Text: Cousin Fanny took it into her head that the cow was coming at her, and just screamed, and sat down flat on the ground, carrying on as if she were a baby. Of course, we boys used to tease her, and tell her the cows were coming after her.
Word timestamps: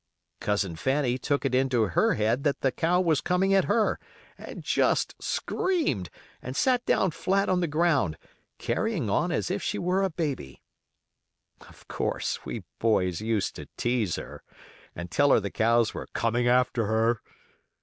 Cousin 0.39 0.75
Fanny 0.77 1.19
took 1.19 1.45
it 1.45 1.53
into 1.53 1.83
her 1.83 2.15
head 2.15 2.43
that 2.43 2.61
the 2.61 2.71
cow 2.71 2.99
was 2.99 3.21
coming 3.21 3.53
at 3.53 3.65
her, 3.65 3.99
and 4.35 4.63
just 4.63 5.13
screamed, 5.21 6.09
and 6.41 6.55
sat 6.55 6.83
down 6.87 7.11
flat 7.11 7.49
on 7.49 7.59
the 7.59 7.67
ground, 7.67 8.17
carrying 8.57 9.11
on 9.11 9.31
as 9.31 9.51
if 9.51 9.61
she 9.61 9.77
were 9.77 10.01
a 10.01 10.09
baby. 10.09 10.63
Of 11.69 11.87
course, 11.87 12.43
we 12.43 12.63
boys 12.79 13.21
used 13.21 13.55
to 13.57 13.69
tease 13.77 14.15
her, 14.15 14.41
and 14.95 15.11
tell 15.11 15.29
her 15.29 15.39
the 15.39 15.51
cows 15.51 15.93
were 15.93 16.07
coming 16.15 16.47
after 16.47 16.87
her. 16.87 17.21